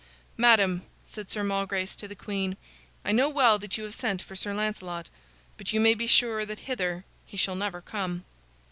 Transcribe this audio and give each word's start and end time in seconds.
"Madam," 0.35 0.81
said 1.03 1.29
Sir 1.29 1.43
Malgrace 1.43 1.95
to 1.95 2.07
the 2.07 2.15
queen, 2.15 2.57
"I 3.05 3.11
know 3.11 3.29
well 3.29 3.59
that 3.59 3.77
you 3.77 3.83
have 3.83 3.93
sent 3.93 4.19
for 4.19 4.35
Sir 4.35 4.51
Lancelot, 4.51 5.11
but 5.59 5.73
you 5.73 5.79
may 5.79 5.93
be 5.93 6.07
sure 6.07 6.43
that 6.43 6.61
hither 6.61 7.05
he 7.23 7.37
shall 7.37 7.53
never 7.53 7.81
come." 7.81 8.25